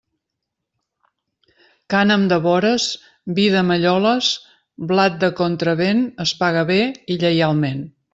[1.93, 2.87] Cànem de vores,
[3.39, 4.31] vi de malloles,
[4.93, 7.85] blat de contravent es paga bé i lleialment.